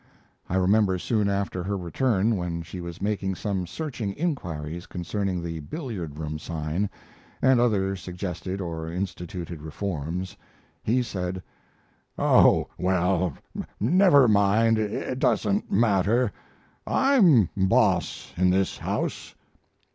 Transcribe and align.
I 0.49 0.55
remember 0.55 0.97
soon 0.97 1.29
after 1.29 1.61
her 1.61 1.77
return, 1.77 2.35
when 2.35 2.63
she 2.63 2.81
was 2.81 3.03
making 3.03 3.35
some 3.35 3.67
searching 3.67 4.13
inquiries 4.15 4.87
concerning 4.87 5.43
the 5.43 5.59
billiard 5.59 6.17
room 6.17 6.39
sign, 6.39 6.89
and 7.39 7.59
other 7.59 7.95
suggested 7.95 8.61
or 8.61 8.91
instituted 8.91 9.61
reforms, 9.61 10.35
he 10.81 11.03
said: 11.03 11.43
"Oh 12.17 12.67
well, 12.79 13.35
never 13.79 14.27
mind, 14.27 14.79
it 14.79 15.19
doesn't 15.19 15.71
matter. 15.71 16.31
I'm 16.87 17.49
boss 17.55 18.33
in 18.37 18.49
this 18.49 18.79
house." 18.79 19.35